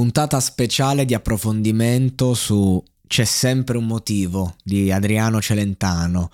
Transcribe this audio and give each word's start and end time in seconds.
Puntata 0.00 0.40
speciale 0.40 1.04
di 1.04 1.12
approfondimento 1.12 2.32
su 2.32 2.82
C'è 3.06 3.26
sempre 3.26 3.76
un 3.76 3.84
motivo 3.84 4.54
di 4.64 4.90
Adriano 4.90 5.42
Celentano. 5.42 6.30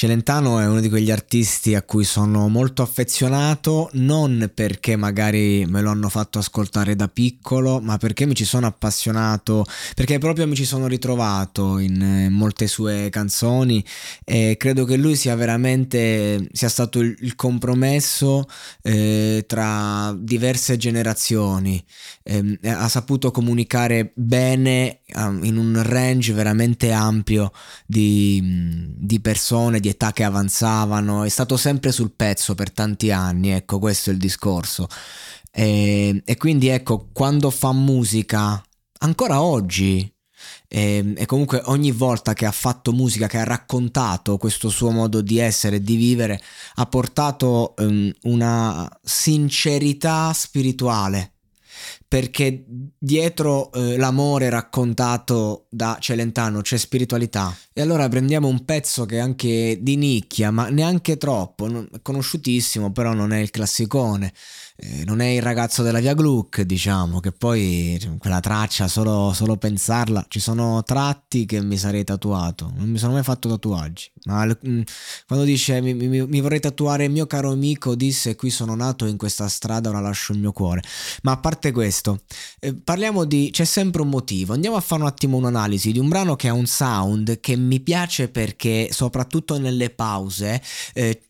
Celentano 0.00 0.58
è 0.60 0.66
uno 0.66 0.80
di 0.80 0.88
quegli 0.88 1.10
artisti 1.10 1.74
a 1.74 1.82
cui 1.82 2.04
sono 2.04 2.48
molto 2.48 2.80
affezionato, 2.80 3.90
non 3.92 4.50
perché 4.54 4.96
magari 4.96 5.66
me 5.68 5.82
lo 5.82 5.90
hanno 5.90 6.08
fatto 6.08 6.38
ascoltare 6.38 6.96
da 6.96 7.06
piccolo, 7.06 7.80
ma 7.82 7.98
perché 7.98 8.24
mi 8.24 8.34
ci 8.34 8.46
sono 8.46 8.66
appassionato, 8.66 9.62
perché 9.94 10.16
proprio 10.16 10.46
mi 10.46 10.54
ci 10.54 10.64
sono 10.64 10.86
ritrovato 10.86 11.76
in 11.76 12.28
molte 12.30 12.66
sue 12.66 13.10
canzoni 13.10 13.84
e 14.24 14.54
credo 14.56 14.86
che 14.86 14.96
lui 14.96 15.16
sia 15.16 15.34
veramente 15.34 16.48
sia 16.50 16.70
stato 16.70 17.00
il, 17.00 17.14
il 17.20 17.34
compromesso 17.34 18.46
eh, 18.80 19.44
tra 19.46 20.16
diverse 20.18 20.78
generazioni. 20.78 21.84
Eh, 22.22 22.58
ha 22.62 22.88
saputo 22.88 23.30
comunicare 23.30 24.12
bene 24.14 25.00
eh, 25.04 25.20
in 25.42 25.58
un 25.58 25.78
range 25.84 26.32
veramente 26.32 26.90
ampio 26.90 27.52
di, 27.84 28.94
di 28.96 29.20
persone 29.20 29.78
di 29.78 29.88
età 29.90 30.12
che 30.12 30.24
avanzavano, 30.24 31.24
è 31.24 31.28
stato 31.28 31.56
sempre 31.56 31.92
sul 31.92 32.12
pezzo 32.12 32.54
per 32.54 32.72
tanti 32.72 33.10
anni, 33.10 33.50
ecco 33.50 33.78
questo 33.78 34.10
è 34.10 34.12
il 34.12 34.18
discorso. 34.18 34.88
E, 35.52 36.22
e 36.24 36.36
quindi 36.36 36.68
ecco, 36.68 37.08
quando 37.12 37.50
fa 37.50 37.72
musica, 37.72 38.62
ancora 38.98 39.42
oggi, 39.42 40.10
e, 40.68 41.14
e, 41.16 41.26
comunque 41.26 41.60
ogni 41.66 41.90
volta 41.90 42.32
che 42.32 42.46
ha 42.46 42.52
fatto 42.52 42.92
musica, 42.92 43.26
che 43.26 43.38
ha 43.38 43.44
raccontato 43.44 44.38
questo 44.38 44.68
suo 44.68 44.90
modo 44.90 45.20
di 45.20 45.38
essere 45.38 45.76
e 45.76 45.82
di 45.82 45.96
vivere, 45.96 46.40
ha 46.76 46.86
portato 46.86 47.74
um, 47.78 48.12
una 48.22 48.88
sincerità 49.02 50.32
spirituale 50.32 51.32
perché 52.10 52.64
dietro 52.98 53.70
eh, 53.70 53.96
l'amore 53.96 54.50
raccontato 54.50 55.66
da 55.70 55.96
Celentano 56.00 56.60
c'è 56.60 56.76
spiritualità. 56.76 57.56
E 57.72 57.80
allora 57.80 58.08
prendiamo 58.08 58.48
un 58.48 58.64
pezzo 58.64 59.06
che 59.06 59.18
è 59.18 59.20
anche 59.20 59.78
di 59.80 59.94
nicchia, 59.94 60.50
ma 60.50 60.70
neanche 60.70 61.16
troppo, 61.18 61.68
non, 61.68 61.88
conosciutissimo, 62.02 62.90
però 62.90 63.12
non 63.12 63.32
è 63.32 63.38
il 63.38 63.50
classicone. 63.50 64.32
Eh, 64.82 65.04
non 65.04 65.20
è 65.20 65.26
il 65.26 65.42
ragazzo 65.42 65.82
della 65.82 66.00
via 66.00 66.14
Gluck, 66.14 66.62
diciamo, 66.62 67.20
che 67.20 67.32
poi 67.32 67.98
cioè, 68.00 68.16
quella 68.16 68.40
traccia, 68.40 68.88
solo, 68.88 69.30
solo, 69.34 69.58
pensarla, 69.58 70.24
ci 70.26 70.40
sono 70.40 70.82
tratti 70.84 71.44
che 71.44 71.60
mi 71.60 71.76
sarei 71.76 72.02
tatuato, 72.02 72.72
non 72.74 72.88
mi 72.88 72.96
sono 72.96 73.12
mai 73.12 73.22
fatto 73.22 73.50
tatuaggi, 73.50 74.10
ma 74.24 74.46
mm, 74.46 74.80
quando 75.26 75.44
dice 75.44 75.82
mi, 75.82 75.92
mi, 75.92 76.26
mi 76.26 76.40
vorrei 76.40 76.60
tatuare 76.60 77.08
mio 77.08 77.26
caro 77.26 77.50
amico, 77.50 77.94
disse 77.94 78.36
qui 78.36 78.48
sono 78.48 78.74
nato 78.74 79.04
in 79.04 79.18
questa 79.18 79.48
strada, 79.48 79.90
ora 79.90 80.00
lascio 80.00 80.32
il 80.32 80.38
mio 80.38 80.52
cuore, 80.52 80.82
ma 81.24 81.32
a 81.32 81.36
parte 81.36 81.72
questo, 81.72 81.99
eh, 82.60 82.74
parliamo 82.74 83.24
di, 83.24 83.50
c'è 83.52 83.64
sempre 83.64 84.02
un 84.02 84.08
motivo, 84.08 84.52
andiamo 84.54 84.76
a 84.76 84.80
fare 84.80 85.02
un 85.02 85.08
attimo 85.08 85.36
un'analisi 85.36 85.92
di 85.92 85.98
un 85.98 86.08
brano 86.08 86.36
che 86.36 86.48
ha 86.48 86.52
un 86.52 86.66
sound 86.66 87.40
che 87.40 87.56
mi 87.56 87.80
piace 87.80 88.28
perché 88.28 88.88
soprattutto 88.92 89.58
nelle 89.58 89.90
pause 89.90 90.62
eh, 90.94 91.22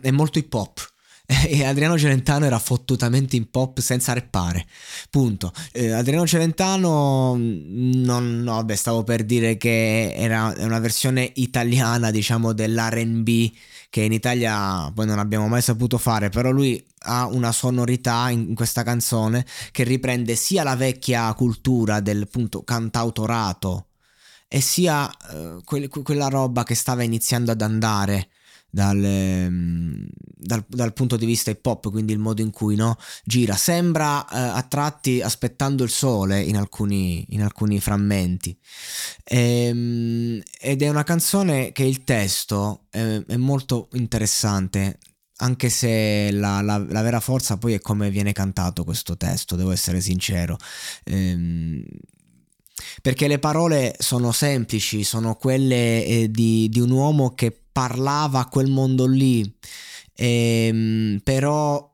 è 0.00 0.10
molto 0.10 0.38
hip 0.38 0.52
hop 0.54 0.92
e 1.46 1.62
Adriano 1.64 1.98
Celentano 1.98 2.46
era 2.46 2.58
fottutamente 2.58 3.36
in 3.36 3.50
pop 3.50 3.80
senza 3.80 4.14
reppare. 4.14 4.66
Punto. 5.10 5.52
Eh, 5.72 5.90
Adriano 5.90 6.26
Celentano, 6.26 7.34
mm, 7.36 8.02
non, 8.02 8.40
no, 8.40 8.64
beh, 8.64 8.76
stavo 8.76 9.04
per 9.04 9.24
dire 9.24 9.58
che 9.58 10.14
era 10.14 10.54
una 10.58 10.78
versione 10.78 11.30
italiana, 11.34 12.10
diciamo, 12.10 12.54
dell'RB 12.54 13.50
che 13.90 14.02
in 14.02 14.12
Italia 14.12 14.90
poi 14.94 15.06
non 15.06 15.18
abbiamo 15.18 15.48
mai 15.48 15.62
saputo 15.62 15.98
fare, 15.98 16.28
però 16.28 16.50
lui 16.50 16.84
ha 17.00 17.26
una 17.26 17.52
sonorità 17.52 18.28
in, 18.30 18.54
questa 18.54 18.82
canzone 18.82 19.46
che 19.70 19.84
riprende 19.84 20.34
sia 20.36 20.62
la 20.62 20.76
vecchia 20.76 21.32
cultura 21.34 22.00
del 22.00 22.28
punto 22.28 22.62
cantautorato 22.62 23.86
e 24.46 24.60
sia 24.60 25.10
eh, 25.30 25.60
que- 25.64 25.88
quella 25.88 26.28
roba 26.28 26.64
che 26.64 26.74
stava 26.74 27.02
iniziando 27.02 27.50
ad 27.52 27.62
andare 27.62 28.28
dal, 28.70 29.02
ehm, 29.02 30.06
dal, 30.36 30.64
dal, 30.68 30.92
punto 30.92 31.16
di 31.16 31.26
vista 31.26 31.50
hip 31.50 31.64
hop, 31.64 31.90
quindi 31.90 32.12
il 32.12 32.18
modo 32.18 32.42
in 32.42 32.50
cui 32.50 32.76
no, 32.76 32.96
gira. 33.24 33.56
Sembra 33.56 34.26
eh, 34.28 34.38
a 34.38 34.62
tratti 34.62 35.20
aspettando 35.20 35.84
il 35.84 35.90
sole 35.90 36.42
in 36.42 36.56
alcuni, 36.56 37.24
in 37.30 37.42
alcuni 37.42 37.80
frammenti. 37.80 38.56
Ehm, 39.24 40.40
ed 40.60 40.82
è 40.82 40.88
una 40.88 41.04
canzone 41.04 41.72
che 41.72 41.84
il 41.84 42.04
testo 42.04 42.86
è, 42.90 43.22
è 43.26 43.36
molto 43.36 43.88
interessante. 43.92 44.98
Anche 45.40 45.70
se 45.70 46.32
la, 46.32 46.60
la, 46.62 46.78
la, 46.78 47.02
vera 47.02 47.20
forza 47.20 47.58
poi 47.58 47.74
è 47.74 47.80
come 47.80 48.10
viene 48.10 48.32
cantato 48.32 48.82
questo 48.82 49.16
testo, 49.16 49.54
devo 49.54 49.70
essere 49.70 50.00
sincero. 50.00 50.56
Ehm, 51.04 51.84
perché 53.02 53.28
le 53.28 53.38
parole 53.38 53.94
sono 53.98 54.32
semplici, 54.32 55.04
sono 55.04 55.36
quelle 55.36 56.04
eh, 56.04 56.30
di, 56.30 56.68
di 56.68 56.80
un 56.80 56.90
uomo 56.90 57.34
che 57.34 57.67
parlava 57.78 58.40
a 58.40 58.48
quel 58.48 58.68
mondo 58.68 59.06
lì, 59.06 59.48
ehm, 60.16 61.20
però 61.22 61.88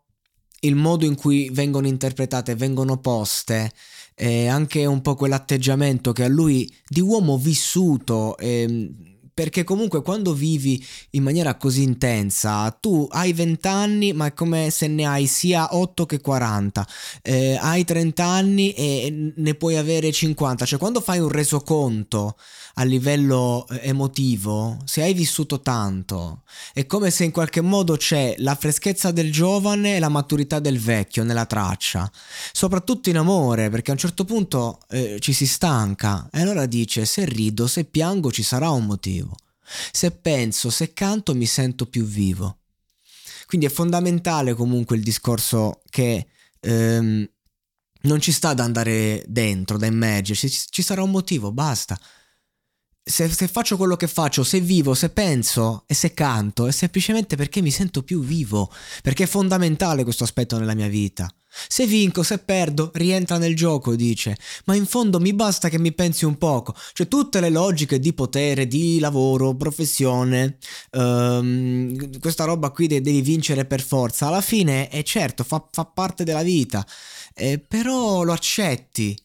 il 0.61 0.77
modo 0.77 1.05
in 1.05 1.15
cui 1.15 1.50
vengono 1.53 1.87
interpretate, 1.87 2.55
vengono 2.55 2.97
poste, 3.00 3.71
eh, 4.15 4.47
anche 4.47 4.87
un 4.87 5.03
po' 5.03 5.15
quell'atteggiamento 5.15 6.12
che 6.12 6.25
a 6.25 6.28
lui 6.28 6.75
di 6.88 7.00
uomo 7.00 7.37
vissuto, 7.37 8.38
ehm, 8.38 9.13
perché 9.35 9.65
comunque 9.65 10.01
quando 10.01 10.33
vivi 10.33 10.83
in 11.11 11.25
maniera 11.25 11.57
così 11.57 11.83
intensa, 11.83 12.71
tu 12.71 13.09
hai 13.11 13.33
20 13.33 13.67
anni, 13.67 14.13
ma 14.13 14.27
è 14.27 14.33
come 14.33 14.71
se 14.71 14.87
ne 14.87 15.05
hai 15.05 15.27
sia 15.27 15.75
8 15.77 16.07
che 16.07 16.21
40, 16.21 16.87
eh, 17.23 17.59
hai 17.61 17.85
30 17.85 18.25
anni 18.25 18.73
e 18.73 19.33
ne 19.35 19.55
puoi 19.57 19.77
avere 19.77 20.13
50, 20.13 20.65
cioè 20.65 20.79
quando 20.79 21.01
fai 21.01 21.19
un 21.19 21.29
resoconto 21.29 22.37
a 22.75 22.85
livello 22.85 23.67
eh, 23.71 23.81
emotivo, 23.89 24.79
se 24.85 25.03
hai 25.03 25.15
vissuto 25.15 25.61
tanto, 25.61 26.43
è 26.73 26.87
come 26.87 27.11
se 27.11 27.25
in 27.25 27.33
qualche 27.33 27.61
modo 27.61 27.97
c'è 27.97 28.37
la 28.39 28.55
freschezza 28.55 29.11
del 29.11 29.33
giovane 29.33 29.97
e 29.97 29.99
la 29.99 30.09
maturità 30.09 30.61
del 30.61 30.79
vecchio 30.79 31.25
nella 31.25 31.47
traccia, 31.47 32.11
soprattutto 32.53 33.11
in 33.11 33.17
amore, 33.17 33.69
perché 33.69 33.91
a 33.91 33.95
un 33.95 34.01
certo 34.01 34.25
punto 34.25 34.79
eh, 34.91 35.17
ci 35.19 35.33
si 35.33 35.47
stanca 35.47 36.29
e 36.33 36.41
allora 36.41 36.67
dice 36.67 37.05
se 37.05 37.25
rido, 37.25 37.67
se 37.67 37.85
piango 37.85 38.31
ci 38.31 38.43
sarà 38.45 38.71
un 38.71 38.85
motivo. 38.85 39.24
Se 39.93 40.11
penso, 40.11 40.70
se 40.70 40.93
canto 40.93 41.34
mi 41.34 41.46
sento 41.46 41.87
più 41.87 42.05
vivo. 42.05 42.58
Quindi 43.46 43.66
è 43.66 43.70
fondamentale 43.70 44.55
comunque 44.55 44.96
il 44.96 45.02
discorso 45.02 45.82
che 45.90 46.26
ehm, 46.61 47.28
Non 48.02 48.20
ci 48.20 48.32
sta 48.32 48.50
ad 48.50 48.61
andare 48.61 49.25
dentro, 49.28 49.78
da 49.78 49.87
immergersi, 49.87 50.50
ci, 50.50 50.61
ci 50.69 50.82
sarà 50.82 51.02
un 51.02 51.11
motivo, 51.11 51.52
basta. 51.52 51.99
Se, 53.02 53.28
se, 53.28 53.49
faccio 53.49 53.76
quello 53.76 53.96
che 53.96 54.06
faccio, 54.08 54.43
se 54.44 54.61
vivo, 54.61 54.94
se 54.94 55.11
penso 55.11 55.84
e 55.87 55.94
se 55.94 56.14
canto, 56.14 56.66
è 56.66 56.72
semplicemente 56.72 57.37
perché 57.37 57.61
mi 57.62 57.70
sento 57.70 58.02
più 58.02 58.22
vivo, 58.22 58.70
perché 59.02 59.25
è 59.25 59.26
fondamentale 59.26 60.05
questo 60.05 60.25
aspetto 60.25 60.58
nella 60.58 60.75
mia 60.75 60.88
vita. 60.88 61.31
Se 61.69 61.87
vinco, 61.87 62.23
se 62.23 62.39
perdo, 62.39 62.91
rientra 62.95 63.39
nel 63.39 63.55
gioco, 63.56 63.95
dice, 63.95 64.37
ma 64.65 64.75
in 64.75 64.87
fondo 64.87 65.21
mi 65.21 65.33
basta 65.35 65.69
che 65.69 65.79
mi 65.79 65.93
pensi 65.93 66.25
un 66.25 66.37
poco, 66.37 66.75
cioè 66.93 67.09
tutte 67.09 67.41
le 67.41 67.51
logiche 67.51 67.99
di 67.99 68.12
potere, 68.12 68.67
di 68.67 68.99
lavoro, 68.99 69.55
professione, 69.55 70.59
um, 70.93 72.19
questa 72.19 72.45
roba 72.45 72.71
qui 72.71 72.87
devi 72.87 73.21
vincere 73.23 73.65
per 73.65 73.83
forza, 73.83 74.27
alla 74.27 74.41
fine 74.41 74.89
è 74.89 75.03
certo, 75.03 75.45
fa, 75.45 75.67
fa 75.71 75.85
parte 75.85 76.25
della 76.25 76.43
vita, 76.43 76.87
eh, 77.35 77.59
però 77.59 78.23
lo 78.23 78.33
accetti. 78.33 79.17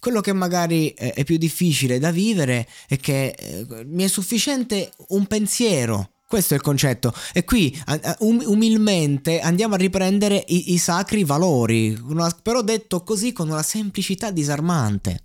Quello 0.00 0.20
che 0.20 0.32
magari 0.32 0.90
è 0.94 1.24
più 1.24 1.38
difficile 1.38 1.98
da 1.98 2.12
vivere 2.12 2.68
è 2.86 2.96
che 2.98 3.34
eh, 3.36 3.66
mi 3.84 4.04
è 4.04 4.06
sufficiente 4.06 4.92
un 5.08 5.26
pensiero 5.26 6.17
questo 6.28 6.52
è 6.52 6.58
il 6.58 6.62
concetto. 6.62 7.12
E 7.32 7.44
qui 7.44 7.76
um, 8.18 8.42
umilmente 8.44 9.40
andiamo 9.40 9.74
a 9.74 9.78
riprendere 9.78 10.44
i, 10.48 10.74
i 10.74 10.78
sacri 10.78 11.24
valori, 11.24 11.98
una, 12.06 12.30
però 12.42 12.60
detto 12.60 13.02
così 13.02 13.32
con 13.32 13.48
una 13.48 13.62
semplicità 13.62 14.30
disarmante. 14.30 15.22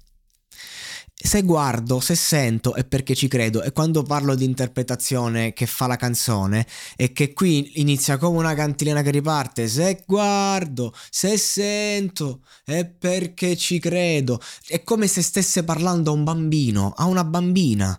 Se 1.13 1.41
guardo, 1.41 1.99
se 1.99 2.15
sento 2.15 2.73
è 2.73 2.85
perché 2.85 3.15
ci 3.15 3.27
credo 3.27 3.61
e 3.63 3.71
quando 3.71 4.03
parlo 4.03 4.35
di 4.35 4.45
interpretazione 4.45 5.53
che 5.53 5.65
fa 5.65 5.87
la 5.87 5.95
canzone 5.95 6.65
è 6.95 7.13
che 7.13 7.33
qui 7.33 7.79
inizia 7.79 8.17
come 8.17 8.39
una 8.39 8.53
cantilena 8.53 9.01
che 9.01 9.11
riparte, 9.11 9.67
se 9.67 10.03
guardo, 10.05 10.93
se 11.09 11.37
sento 11.37 12.41
è 12.65 12.85
perché 12.85 13.55
ci 13.55 13.79
credo, 13.79 14.39
è 14.67 14.83
come 14.83 15.07
se 15.07 15.21
stesse 15.21 15.63
parlando 15.63 16.11
a 16.11 16.13
un 16.13 16.23
bambino, 16.23 16.93
a 16.95 17.05
una 17.05 17.23
bambina. 17.23 17.97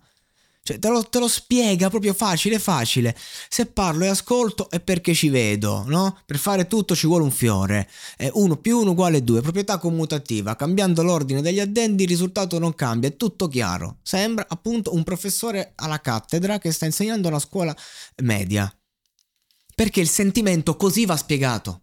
Cioè, 0.66 0.78
te 0.78 0.88
lo, 0.88 1.02
te 1.02 1.18
lo, 1.18 1.28
spiega 1.28 1.90
proprio 1.90 2.14
facile, 2.14 2.58
facile. 2.58 3.14
Se 3.50 3.66
parlo 3.66 4.04
e 4.04 4.08
ascolto 4.08 4.70
è 4.70 4.80
perché 4.80 5.12
ci 5.12 5.28
vedo, 5.28 5.84
no? 5.86 6.18
Per 6.24 6.38
fare 6.38 6.66
tutto 6.66 6.96
ci 6.96 7.06
vuole 7.06 7.22
un 7.22 7.30
fiore. 7.30 7.86
1 8.32 8.56
più 8.56 8.78
1 8.78 8.92
uguale 8.92 9.22
2, 9.22 9.42
proprietà 9.42 9.76
commutativa. 9.76 10.56
Cambiando 10.56 11.02
l'ordine 11.02 11.42
degli 11.42 11.60
addendi 11.60 12.04
il 12.04 12.08
risultato 12.08 12.58
non 12.58 12.74
cambia, 12.74 13.10
è 13.10 13.16
tutto 13.18 13.46
chiaro. 13.46 13.98
Sembra 14.02 14.46
appunto 14.48 14.94
un 14.94 15.04
professore 15.04 15.72
alla 15.74 16.00
cattedra 16.00 16.56
che 16.56 16.72
sta 16.72 16.86
insegnando 16.86 17.28
una 17.28 17.40
scuola 17.40 17.76
media. 18.22 18.74
Perché 19.74 20.00
il 20.00 20.08
sentimento 20.08 20.76
così 20.76 21.04
va 21.04 21.18
spiegato. 21.18 21.82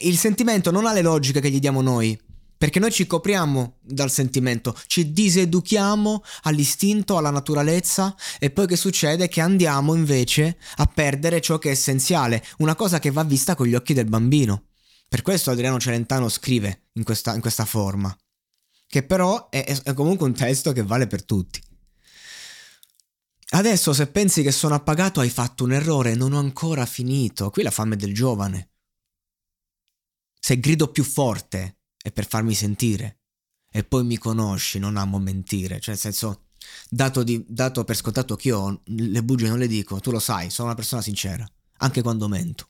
Il 0.00 0.16
sentimento 0.16 0.70
non 0.70 0.86
ha 0.86 0.94
le 0.94 1.02
logiche 1.02 1.40
che 1.40 1.50
gli 1.50 1.60
diamo 1.60 1.82
noi. 1.82 2.18
Perché 2.62 2.78
noi 2.78 2.92
ci 2.92 3.08
copriamo 3.08 3.78
dal 3.80 4.08
sentimento, 4.08 4.78
ci 4.86 5.10
diseduchiamo 5.12 6.22
all'istinto, 6.42 7.16
alla 7.16 7.30
naturalezza 7.30 8.14
e 8.38 8.52
poi 8.52 8.68
che 8.68 8.76
succede? 8.76 9.26
Che 9.26 9.40
andiamo 9.40 9.96
invece 9.96 10.58
a 10.76 10.86
perdere 10.86 11.40
ciò 11.40 11.58
che 11.58 11.70
è 11.70 11.72
essenziale, 11.72 12.40
una 12.58 12.76
cosa 12.76 13.00
che 13.00 13.10
va 13.10 13.24
vista 13.24 13.56
con 13.56 13.66
gli 13.66 13.74
occhi 13.74 13.94
del 13.94 14.04
bambino. 14.04 14.66
Per 15.08 15.22
questo 15.22 15.50
Adriano 15.50 15.80
Celentano 15.80 16.28
scrive 16.28 16.90
in 16.92 17.02
questa, 17.02 17.34
in 17.34 17.40
questa 17.40 17.64
forma, 17.64 18.16
che 18.86 19.02
però 19.02 19.48
è, 19.48 19.64
è 19.82 19.92
comunque 19.92 20.28
un 20.28 20.34
testo 20.34 20.70
che 20.70 20.84
vale 20.84 21.08
per 21.08 21.24
tutti. 21.24 21.60
Adesso 23.54 23.92
se 23.92 24.06
pensi 24.06 24.42
che 24.44 24.52
sono 24.52 24.76
appagato 24.76 25.18
hai 25.18 25.30
fatto 25.30 25.64
un 25.64 25.72
errore, 25.72 26.14
non 26.14 26.32
ho 26.32 26.38
ancora 26.38 26.86
finito. 26.86 27.50
Qui 27.50 27.64
la 27.64 27.72
fame 27.72 27.96
del 27.96 28.14
giovane. 28.14 28.70
Se 30.38 30.60
grido 30.60 30.92
più 30.92 31.02
forte, 31.02 31.78
è 32.02 32.10
per 32.12 32.26
farmi 32.26 32.54
sentire. 32.54 33.20
E 33.70 33.84
poi 33.84 34.04
mi 34.04 34.18
conosci, 34.18 34.78
non 34.78 34.96
amo 34.96 35.18
mentire. 35.18 35.80
Cioè, 35.80 35.94
nel 35.94 35.98
senso, 35.98 36.48
dato, 36.88 37.22
di, 37.22 37.42
dato 37.48 37.84
per 37.84 37.96
scontato 37.96 38.36
che 38.36 38.48
io 38.48 38.82
le 38.84 39.22
bugie 39.22 39.48
non 39.48 39.58
le 39.58 39.66
dico, 39.66 39.98
tu 40.00 40.10
lo 40.10 40.18
sai, 40.18 40.50
sono 40.50 40.68
una 40.68 40.76
persona 40.76 41.00
sincera, 41.00 41.46
anche 41.78 42.02
quando 42.02 42.28
mento. 42.28 42.68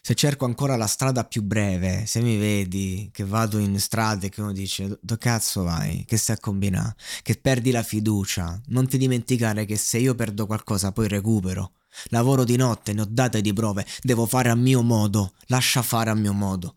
Se 0.00 0.14
cerco 0.14 0.44
ancora 0.44 0.76
la 0.76 0.86
strada 0.86 1.24
più 1.24 1.42
breve, 1.42 2.06
se 2.06 2.20
mi 2.20 2.36
vedi 2.38 3.10
che 3.12 3.24
vado 3.24 3.58
in 3.58 3.78
strade 3.78 4.28
che 4.28 4.40
uno 4.40 4.52
dice 4.52 4.98
dove 5.00 5.20
cazzo 5.20 5.62
vai, 5.62 6.04
che 6.06 6.16
stai 6.16 6.36
a 6.36 6.40
combinare, 6.40 6.96
che 7.22 7.36
perdi 7.36 7.70
la 7.70 7.82
fiducia, 7.82 8.60
non 8.68 8.88
ti 8.88 8.96
dimenticare 8.98 9.66
che 9.66 9.76
se 9.76 9.98
io 9.98 10.14
perdo 10.14 10.46
qualcosa 10.46 10.92
poi 10.92 11.08
recupero 11.08 11.72
Lavoro 12.06 12.44
di 12.44 12.56
notte, 12.56 12.92
ne 12.92 13.02
ho 13.02 13.06
date 13.08 13.40
di 13.40 13.52
prove, 13.52 13.86
devo 14.00 14.26
fare 14.26 14.48
a 14.50 14.54
mio 14.54 14.82
modo, 14.82 15.34
lascia 15.46 15.82
fare 15.82 16.10
a 16.10 16.14
mio 16.14 16.32
modo. 16.32 16.76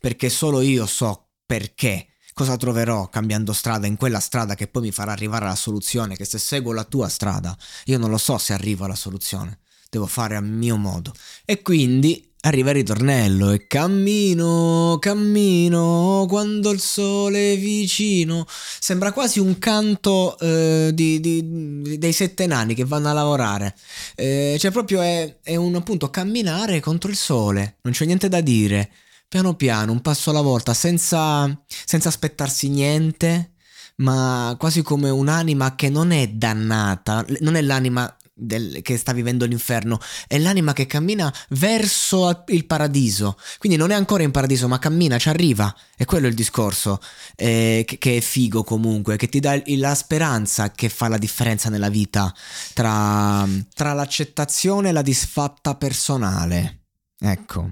Perché 0.00 0.28
solo 0.28 0.60
io 0.60 0.86
so 0.86 1.30
perché, 1.46 2.08
cosa 2.32 2.56
troverò 2.56 3.08
cambiando 3.08 3.52
strada 3.52 3.86
in 3.86 3.96
quella 3.96 4.20
strada 4.20 4.54
che 4.54 4.68
poi 4.68 4.82
mi 4.82 4.92
farà 4.92 5.12
arrivare 5.12 5.44
alla 5.44 5.54
soluzione, 5.54 6.16
che 6.16 6.24
se 6.24 6.38
seguo 6.38 6.72
la 6.72 6.84
tua 6.84 7.08
strada, 7.08 7.56
io 7.84 7.98
non 7.98 8.10
lo 8.10 8.18
so 8.18 8.38
se 8.38 8.52
arrivo 8.52 8.84
alla 8.84 8.94
soluzione, 8.94 9.60
devo 9.90 10.06
fare 10.06 10.36
a 10.36 10.40
mio 10.40 10.76
modo. 10.76 11.12
E 11.44 11.62
quindi 11.62 12.31
Arriva 12.44 12.70
il 12.70 12.76
ritornello 12.76 13.52
e 13.52 13.68
cammino, 13.68 14.96
cammino 15.00 16.26
quando 16.28 16.72
il 16.72 16.80
sole 16.80 17.52
è 17.52 17.56
vicino. 17.56 18.44
Sembra 18.48 19.12
quasi 19.12 19.38
un 19.38 19.60
canto 19.60 20.36
eh, 20.40 20.90
di, 20.92 21.20
di, 21.20 21.98
dei 21.98 22.12
sette 22.12 22.48
nani 22.48 22.74
che 22.74 22.84
vanno 22.84 23.10
a 23.10 23.12
lavorare. 23.12 23.76
Eh, 24.16 24.56
cioè 24.58 24.72
proprio 24.72 25.00
è, 25.02 25.38
è 25.40 25.54
un 25.54 25.76
appunto 25.76 26.10
camminare 26.10 26.80
contro 26.80 27.10
il 27.10 27.16
sole, 27.16 27.76
non 27.82 27.92
c'è 27.92 28.06
niente 28.06 28.28
da 28.28 28.40
dire. 28.40 28.90
Piano 29.28 29.54
piano, 29.54 29.92
un 29.92 30.00
passo 30.00 30.30
alla 30.30 30.40
volta, 30.40 30.74
senza, 30.74 31.48
senza 31.84 32.08
aspettarsi 32.08 32.68
niente, 32.68 33.52
ma 33.98 34.56
quasi 34.58 34.82
come 34.82 35.10
un'anima 35.10 35.76
che 35.76 35.88
non 35.88 36.10
è 36.10 36.26
dannata, 36.26 37.24
non 37.38 37.54
è 37.54 37.62
l'anima 37.62 38.16
del, 38.34 38.80
che 38.82 38.96
sta 38.96 39.12
vivendo 39.12 39.44
l'inferno, 39.44 39.98
è 40.26 40.38
l'anima 40.38 40.72
che 40.72 40.86
cammina 40.86 41.32
verso 41.50 42.44
il 42.48 42.66
paradiso. 42.66 43.38
Quindi 43.58 43.78
non 43.78 43.90
è 43.90 43.94
ancora 43.94 44.22
in 44.22 44.30
paradiso, 44.30 44.68
ma 44.68 44.78
cammina, 44.78 45.18
ci 45.18 45.28
arriva. 45.28 45.74
E 45.96 46.04
quello 46.04 46.26
è 46.26 46.30
il 46.30 46.34
discorso 46.34 47.00
eh, 47.36 47.84
che, 47.86 47.98
che, 47.98 48.16
è 48.16 48.20
figo 48.20 48.64
comunque, 48.64 49.16
che 49.16 49.28
ti 49.28 49.40
dà 49.40 49.60
la 49.76 49.94
speranza 49.94 50.70
che 50.70 50.88
fa 50.88 51.08
la 51.08 51.18
differenza 51.18 51.68
nella 51.68 51.88
vita 51.88 52.32
tra, 52.72 53.46
tra 53.74 53.92
l'accettazione 53.92 54.88
e 54.88 54.92
la 54.92 55.02
disfatta 55.02 55.74
personale. 55.76 56.86
Ecco. 57.18 57.70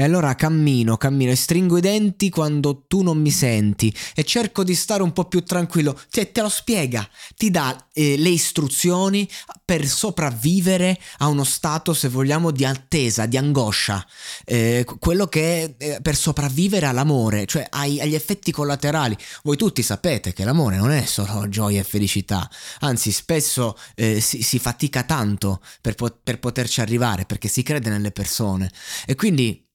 E 0.00 0.04
allora 0.04 0.34
cammino, 0.34 0.96
cammino 0.96 1.30
e 1.30 1.36
stringo 1.36 1.76
i 1.76 1.82
denti 1.82 2.30
quando 2.30 2.84
tu 2.88 3.02
non 3.02 3.20
mi 3.20 3.30
senti 3.30 3.94
e 4.14 4.24
cerco 4.24 4.64
di 4.64 4.74
stare 4.74 5.02
un 5.02 5.12
po' 5.12 5.26
più 5.26 5.42
tranquillo. 5.42 5.94
Te, 6.08 6.32
te 6.32 6.40
lo 6.40 6.48
spiega, 6.48 7.06
ti 7.36 7.50
dà 7.50 7.88
eh, 7.92 8.16
le 8.16 8.30
istruzioni 8.30 9.28
per 9.62 9.86
sopravvivere 9.86 10.98
a 11.18 11.28
uno 11.28 11.44
stato, 11.44 11.92
se 11.92 12.08
vogliamo, 12.08 12.50
di 12.50 12.64
attesa, 12.64 13.26
di 13.26 13.36
angoscia. 13.36 14.02
Eh, 14.46 14.86
quello 14.98 15.26
che 15.26 15.76
è 15.76 15.84
eh, 15.96 16.00
per 16.00 16.16
sopravvivere 16.16 16.86
all'amore, 16.86 17.44
cioè 17.44 17.66
ai, 17.68 18.00
agli 18.00 18.14
effetti 18.14 18.52
collaterali. 18.52 19.14
Voi 19.42 19.58
tutti 19.58 19.82
sapete 19.82 20.32
che 20.32 20.44
l'amore 20.44 20.78
non 20.78 20.92
è 20.92 21.04
solo 21.04 21.46
gioia 21.50 21.80
e 21.80 21.84
felicità, 21.84 22.48
anzi 22.78 23.12
spesso 23.12 23.76
eh, 23.96 24.22
si, 24.22 24.40
si, 24.40 24.58
fatica 24.58 25.02
tanto 25.02 25.60
per, 25.82 25.94
per 26.22 26.38
poterci 26.38 26.80
arrivare 26.80 27.26
perché 27.26 27.48
si 27.48 27.62
crede 27.62 27.90
nelle 27.90 28.12
persone. 28.12 28.70
E 29.04 29.14
quindi 29.14 29.68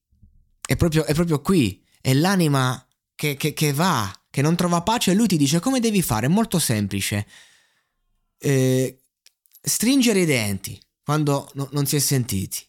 è 0.66 0.76
proprio, 0.76 1.06
è 1.06 1.14
proprio 1.14 1.42
qui, 1.42 1.84
è 2.02 2.14
l'anima 2.14 2.86
che, 3.16 3.36
che, 3.36 3.54
che, 3.54 3.74
va, 3.74 4.12
che 4.30 4.42
non 4.42 4.56
trova 4.56 4.82
pace 4.82 5.12
e 5.12 5.14
lui 5.14 5.28
ti 5.28 5.38
dice 5.38 5.60
come 5.60 5.80
devi 5.80 6.02
fare, 6.02 6.26
è 6.26 6.30
molto 6.30 6.60
semplice. 6.60 7.28
Eh, 8.38 9.00
stringere 9.62 10.22
i 10.22 10.26
denti 10.26 10.80
quando 11.04 11.50
no, 11.54 11.70
non 11.72 11.86
si 11.86 11.96
è 11.96 12.00
sentiti 12.00 12.64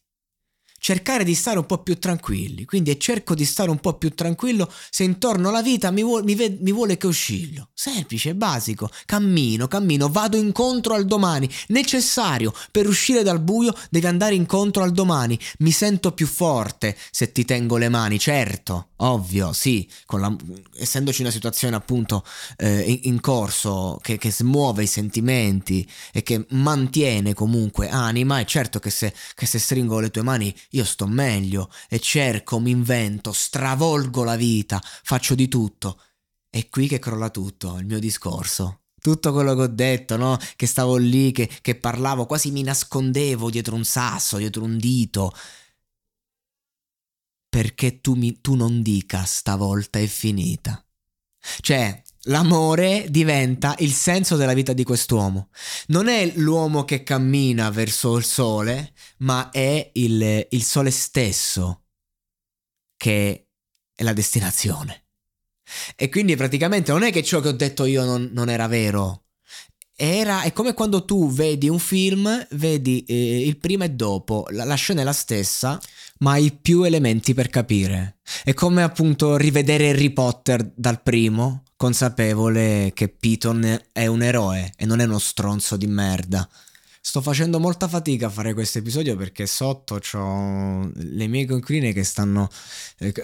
cercare 0.86 1.24
di 1.24 1.34
stare 1.34 1.58
un 1.58 1.66
po' 1.66 1.78
più 1.78 1.98
tranquilli. 1.98 2.64
Quindi 2.64 2.96
cerco 3.00 3.34
di 3.34 3.44
stare 3.44 3.70
un 3.70 3.80
po' 3.80 3.94
più 3.94 4.14
tranquillo 4.14 4.72
se 4.88 5.02
intorno 5.02 5.48
alla 5.48 5.60
vita 5.60 5.90
mi, 5.90 6.04
vuole, 6.04 6.22
mi, 6.22 6.36
ve- 6.36 6.58
mi 6.60 6.70
vuole 6.70 6.96
che 6.96 7.08
oscillo. 7.08 7.70
Semplice, 7.74 8.36
basico. 8.36 8.88
Cammino, 9.04 9.66
cammino, 9.66 10.08
vado 10.08 10.36
incontro 10.36 10.94
al 10.94 11.04
domani. 11.04 11.50
Necessario 11.68 12.54
per 12.70 12.86
uscire 12.86 13.24
dal 13.24 13.40
buio 13.40 13.74
devi 13.90 14.06
andare 14.06 14.36
incontro 14.36 14.84
al 14.84 14.92
domani. 14.92 15.36
Mi 15.58 15.72
sento 15.72 16.12
più 16.12 16.28
forte 16.28 16.96
se 17.10 17.32
ti 17.32 17.44
tengo 17.44 17.78
le 17.78 17.88
mani, 17.88 18.20
certo, 18.20 18.90
ovvio, 18.98 19.52
sì, 19.52 19.88
la, 20.10 20.34
essendoci 20.76 21.20
una 21.20 21.30
situazione 21.30 21.74
appunto 21.74 22.24
eh, 22.56 22.82
in, 22.82 23.00
in, 23.02 23.20
corso 23.20 23.98
che, 24.00 24.18
che 24.18 24.30
smuove 24.30 24.84
i 24.84 24.86
sentimenti 24.86 25.86
e 26.12 26.22
che 26.22 26.46
mantiene 26.50 27.34
comunque 27.34 27.88
anima, 27.88 28.38
è 28.38 28.44
certo 28.44 28.78
che 28.78 28.90
se, 28.90 29.12
che 29.34 29.46
se 29.46 29.58
stringo 29.58 29.98
le 29.98 30.10
tue 30.10 30.22
mani 30.22 30.54
io 30.76 30.84
sto 30.84 31.06
meglio 31.06 31.70
e 31.88 31.98
cerco, 32.00 32.58
mi 32.58 32.70
invento, 32.70 33.32
stravolgo 33.32 34.24
la 34.24 34.36
vita, 34.36 34.80
faccio 34.82 35.34
di 35.34 35.48
tutto. 35.48 36.00
È 36.50 36.68
qui 36.68 36.88
che 36.88 36.98
crolla 36.98 37.30
tutto, 37.30 37.76
il 37.78 37.86
mio 37.86 37.98
discorso. 37.98 38.82
Tutto 39.00 39.32
quello 39.32 39.54
che 39.54 39.62
ho 39.62 39.66
detto, 39.68 40.16
no? 40.16 40.36
Che 40.56 40.66
stavo 40.66 40.96
lì, 40.96 41.30
che, 41.32 41.48
che 41.60 41.76
parlavo, 41.76 42.26
quasi 42.26 42.50
mi 42.50 42.62
nascondevo 42.62 43.50
dietro 43.50 43.74
un 43.74 43.84
sasso, 43.84 44.38
dietro 44.38 44.64
un 44.64 44.78
dito. 44.78 45.32
perché 47.56 48.02
tu, 48.02 48.12
mi, 48.14 48.42
tu 48.42 48.54
non 48.54 48.82
dica 48.82 49.24
stavolta 49.24 49.98
è 49.98 50.06
finita. 50.06 50.84
Cioè, 51.60 52.02
l'amore 52.26 53.06
diventa 53.08 53.74
il 53.78 53.92
senso 53.92 54.36
della 54.36 54.54
vita 54.54 54.72
di 54.72 54.84
quest'uomo. 54.84 55.48
Non 55.88 56.08
è 56.08 56.32
l'uomo 56.36 56.84
che 56.84 57.02
cammina 57.02 57.70
verso 57.70 58.16
il 58.16 58.24
sole, 58.24 58.92
ma 59.18 59.50
è 59.50 59.90
il, 59.94 60.46
il 60.50 60.62
sole 60.62 60.90
stesso 60.90 61.82
che 62.96 63.48
è 63.94 64.02
la 64.02 64.12
destinazione. 64.12 65.04
E 65.96 66.08
quindi 66.08 66.36
praticamente 66.36 66.92
non 66.92 67.02
è 67.02 67.10
che 67.10 67.22
ciò 67.22 67.40
che 67.40 67.48
ho 67.48 67.52
detto 67.52 67.84
io 67.84 68.04
non, 68.04 68.30
non 68.32 68.48
era 68.48 68.66
vero. 68.66 69.22
Era, 69.98 70.42
è 70.42 70.52
come 70.52 70.74
quando 70.74 71.06
tu 71.06 71.30
vedi 71.30 71.70
un 71.70 71.78
film, 71.78 72.46
vedi 72.50 73.02
eh, 73.04 73.46
il 73.46 73.56
prima 73.56 73.86
e 73.86 73.90
dopo, 73.90 74.46
la, 74.50 74.64
la 74.64 74.74
scena 74.74 75.00
è 75.00 75.04
la 75.04 75.12
stessa, 75.14 75.80
ma 76.18 76.32
hai 76.32 76.52
più 76.52 76.82
elementi 76.82 77.32
per 77.32 77.48
capire. 77.48 78.18
È 78.44 78.52
come 78.52 78.82
appunto 78.82 79.38
rivedere 79.38 79.88
Harry 79.88 80.10
Potter 80.10 80.70
dal 80.74 81.02
primo, 81.02 81.62
consapevole 81.76 82.92
che 82.94 83.08
Piton 83.08 83.80
è 83.92 84.06
un 84.06 84.22
eroe 84.22 84.72
e 84.76 84.86
non 84.86 85.00
è 85.00 85.04
uno 85.04 85.18
stronzo 85.18 85.76
di 85.76 85.86
merda. 85.86 86.48
Sto 87.00 87.20
facendo 87.20 87.60
molta 87.60 87.86
fatica 87.86 88.26
a 88.26 88.30
fare 88.30 88.52
questo 88.52 88.78
episodio 88.78 89.14
perché 89.14 89.46
sotto 89.46 90.00
ho 90.14 90.90
le 90.92 91.26
mie 91.28 91.46
coinquiline 91.46 91.92
che 91.92 92.02
stanno 92.02 92.48
eh, 92.98 93.14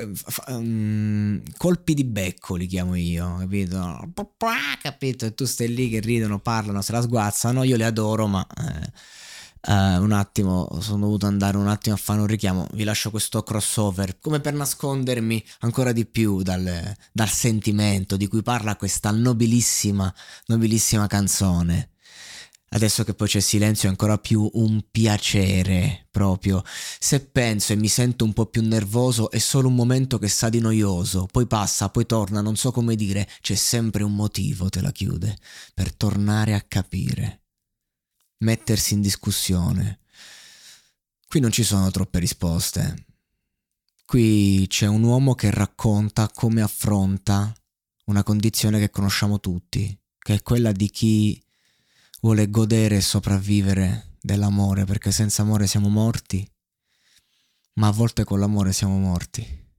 um, 0.46 1.42
colpi 1.56 1.92
di 1.94 2.04
becco 2.04 2.54
li 2.54 2.66
chiamo 2.66 2.94
io, 2.94 3.38
capito? 3.38 4.12
Capito? 4.80 5.26
E 5.26 5.34
tu 5.34 5.46
stai 5.46 5.74
lì 5.74 5.88
che 5.88 5.98
ridono, 5.98 6.38
parlano, 6.38 6.80
se 6.80 6.92
la 6.92 7.00
sguazzano, 7.00 7.64
io 7.64 7.76
le 7.76 7.84
adoro, 7.84 8.28
ma 8.28 8.46
eh, 8.46 8.92
eh, 9.68 9.96
un 9.98 10.12
attimo, 10.12 10.68
sono 10.80 11.04
dovuto 11.04 11.26
andare 11.26 11.56
un 11.56 11.68
attimo 11.68 11.94
a 11.94 11.98
fare 11.98 12.20
un 12.20 12.26
richiamo, 12.26 12.66
vi 12.72 12.84
lascio 12.84 13.10
questo 13.10 13.42
crossover 13.42 14.18
come 14.18 14.40
per 14.40 14.54
nascondermi 14.54 15.44
ancora 15.60 15.92
di 15.92 16.04
più 16.04 16.42
dal, 16.42 16.96
dal 17.12 17.28
sentimento 17.28 18.16
di 18.16 18.26
cui 18.26 18.42
parla 18.42 18.76
questa 18.76 19.10
nobilissima, 19.10 20.12
nobilissima 20.46 21.06
canzone. 21.06 21.90
Adesso 22.74 23.04
che 23.04 23.12
poi 23.12 23.28
c'è 23.28 23.40
silenzio 23.40 23.86
è 23.86 23.90
ancora 23.90 24.16
più 24.16 24.48
un 24.54 24.82
piacere 24.90 26.06
proprio. 26.10 26.64
Se 26.98 27.20
penso 27.20 27.74
e 27.74 27.76
mi 27.76 27.88
sento 27.88 28.24
un 28.24 28.32
po' 28.32 28.46
più 28.46 28.62
nervoso 28.62 29.30
è 29.30 29.38
solo 29.38 29.68
un 29.68 29.74
momento 29.74 30.18
che 30.18 30.28
sa 30.28 30.48
di 30.48 30.58
noioso, 30.58 31.28
poi 31.30 31.46
passa, 31.46 31.90
poi 31.90 32.06
torna, 32.06 32.40
non 32.40 32.56
so 32.56 32.72
come 32.72 32.96
dire, 32.96 33.28
c'è 33.42 33.54
sempre 33.54 34.02
un 34.02 34.14
motivo, 34.14 34.70
te 34.70 34.80
la 34.80 34.90
chiude, 34.90 35.36
per 35.74 35.94
tornare 35.94 36.54
a 36.54 36.64
capire. 36.66 37.41
Mettersi 38.42 38.94
in 38.94 39.00
discussione. 39.00 40.00
Qui 41.28 41.38
non 41.38 41.52
ci 41.52 41.62
sono 41.62 41.88
troppe 41.92 42.18
risposte. 42.18 43.06
Qui 44.04 44.66
c'è 44.68 44.86
un 44.86 45.04
uomo 45.04 45.36
che 45.36 45.52
racconta 45.52 46.28
come 46.28 46.60
affronta 46.60 47.54
una 48.06 48.24
condizione 48.24 48.80
che 48.80 48.90
conosciamo 48.90 49.38
tutti, 49.38 49.96
che 50.18 50.34
è 50.34 50.42
quella 50.42 50.72
di 50.72 50.90
chi 50.90 51.40
vuole 52.20 52.50
godere 52.50 52.96
e 52.96 53.00
sopravvivere 53.00 54.16
dell'amore, 54.20 54.86
perché 54.86 55.12
senza 55.12 55.42
amore 55.42 55.68
siamo 55.68 55.88
morti, 55.88 56.44
ma 57.74 57.86
a 57.86 57.92
volte 57.92 58.24
con 58.24 58.40
l'amore 58.40 58.72
siamo 58.72 58.98
morti. 58.98 59.70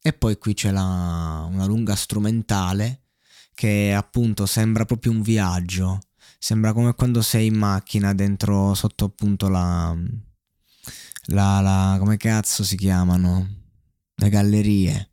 E 0.00 0.12
poi 0.14 0.38
qui 0.38 0.54
c'è 0.54 0.70
la, 0.70 1.46
una 1.50 1.66
lunga 1.66 1.96
strumentale 1.96 3.08
che 3.54 3.92
appunto 3.92 4.46
sembra 4.46 4.86
proprio 4.86 5.12
un 5.12 5.20
viaggio, 5.20 6.00
sembra 6.42 6.72
come 6.72 6.92
quando 6.94 7.22
sei 7.22 7.46
in 7.46 7.54
macchina 7.54 8.12
dentro 8.14 8.74
sotto 8.74 9.04
appunto 9.04 9.48
la, 9.48 9.96
la, 11.26 11.60
la 11.60 11.96
come 12.00 12.16
cazzo 12.16 12.64
si 12.64 12.76
chiamano? 12.76 13.60
Le 14.16 14.28
gallerie. 14.28 15.12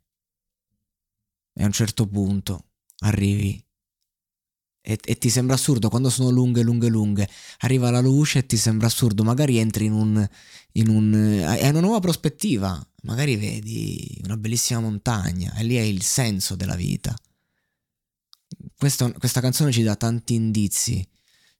E 1.54 1.62
a 1.62 1.66
un 1.66 1.72
certo 1.72 2.08
punto 2.08 2.70
arrivi 3.02 3.64
e, 4.82 4.98
e, 5.04 5.18
ti 5.18 5.30
sembra 5.30 5.54
assurdo 5.54 5.88
quando 5.88 6.10
sono 6.10 6.30
lunghe, 6.30 6.62
lunghe, 6.62 6.88
lunghe. 6.88 7.28
Arriva 7.58 7.90
la 7.90 8.00
luce 8.00 8.40
e 8.40 8.46
ti 8.46 8.56
sembra 8.56 8.88
assurdo. 8.88 9.22
Magari 9.22 9.58
entri 9.58 9.84
in 9.84 9.92
un. 9.92 10.28
In 10.72 10.88
un 10.88 11.12
è 11.58 11.68
una 11.68 11.80
nuova 11.80 12.00
prospettiva. 12.00 12.84
Magari 13.02 13.36
vedi 13.36 14.20
una 14.24 14.36
bellissima 14.36 14.80
montagna 14.80 15.54
e 15.54 15.62
lì 15.62 15.76
è 15.76 15.80
il 15.80 16.02
senso 16.02 16.56
della 16.56 16.74
vita. 16.74 17.14
Questo, 18.76 19.12
questa 19.12 19.40
canzone 19.40 19.70
ci 19.70 19.82
dà 19.82 19.94
tanti 19.94 20.34
indizi 20.34 21.06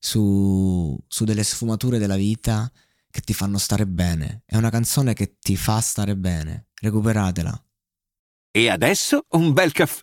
su, 0.01 0.99
su 1.07 1.25
delle 1.25 1.45
sfumature 1.45 1.99
della 1.99 2.17
vita 2.17 2.69
che 3.11 3.21
ti 3.21 3.35
fanno 3.35 3.59
stare 3.59 3.87
bene. 3.87 4.43
È 4.47 4.57
una 4.57 4.71
canzone 4.71 5.13
che 5.15 5.37
ti 5.39 5.57
fa 5.57 5.81
stare 5.81 6.17
bene. 6.17 6.69
Recuperatela. 6.81 7.65
E 8.51 8.69
adesso 8.69 9.27
un 9.31 9.53
bel 9.53 9.71
caffè 9.71 10.03